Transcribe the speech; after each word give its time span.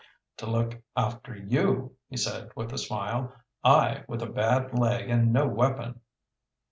"To 0.37 0.47
look 0.47 0.81
after 0.97 1.37
you!" 1.37 1.95
he 2.09 2.17
said 2.17 2.49
with 2.55 2.73
a 2.73 2.79
smile. 2.79 3.31
"I, 3.63 4.03
with 4.07 4.23
a 4.23 4.31
bad 4.31 4.73
leg 4.73 5.11
and 5.11 5.31
no 5.31 5.47
weapon!" 5.47 6.01